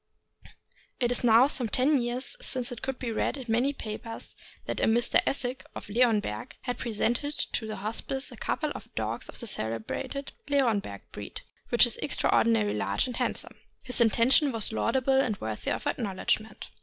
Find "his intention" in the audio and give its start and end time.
13.83-14.51